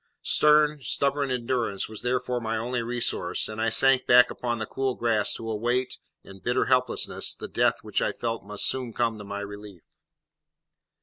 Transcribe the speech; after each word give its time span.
Stern, 0.23 0.81
stubborn 0.81 1.29
endurance 1.29 1.87
was 1.87 2.01
therefore 2.01 2.41
my 2.41 2.57
only 2.57 2.81
resource, 2.81 3.47
and 3.47 3.61
I 3.61 3.69
sank 3.69 4.07
back 4.07 4.31
upon 4.31 4.57
the 4.57 4.65
cool 4.65 4.95
grass 4.95 5.31
to 5.35 5.47
await, 5.47 5.99
in 6.23 6.39
bitter 6.39 6.65
helplessness, 6.65 7.35
the 7.35 7.47
death 7.47 7.83
which 7.83 8.01
I 8.01 8.11
felt 8.11 8.43
must 8.43 8.65
soon 8.65 8.93
come 8.93 9.19
to 9.19 9.23
my 9.23 9.41
relief. 9.41 9.83